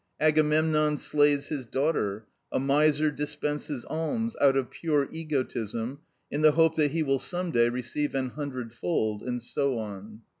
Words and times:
Agamemnon 0.19 0.97
slays 0.97 1.49
his 1.49 1.67
daughter; 1.67 2.25
a 2.51 2.57
miser 2.59 3.11
dispenses 3.11 3.85
alms, 3.87 4.35
out 4.41 4.57
of 4.57 4.71
pure 4.71 5.07
egotism, 5.11 5.99
in 6.31 6.41
the 6.41 6.53
hope 6.53 6.73
that 6.73 6.89
he 6.89 7.03
will 7.03 7.19
some 7.19 7.51
day 7.51 7.69
receive 7.69 8.15
an 8.15 8.29
hundred 8.29 8.73
fold; 8.73 9.21
and 9.21 9.43
so 9.43 9.77
on. 9.77 10.21